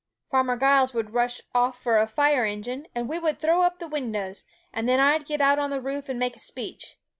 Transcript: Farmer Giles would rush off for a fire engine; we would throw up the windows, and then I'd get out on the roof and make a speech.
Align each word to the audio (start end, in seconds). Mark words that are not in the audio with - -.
Farmer 0.31 0.57
Giles 0.57 0.95
would 0.95 1.13
rush 1.13 1.41
off 1.53 1.77
for 1.79 1.99
a 1.99 2.07
fire 2.07 2.43
engine; 2.43 2.87
we 2.95 3.19
would 3.19 3.37
throw 3.37 3.61
up 3.61 3.77
the 3.77 3.87
windows, 3.87 4.45
and 4.73 4.89
then 4.89 4.99
I'd 4.99 5.27
get 5.27 5.41
out 5.41 5.59
on 5.59 5.69
the 5.69 5.79
roof 5.79 6.09
and 6.09 6.17
make 6.17 6.35
a 6.35 6.39
speech. 6.39 6.97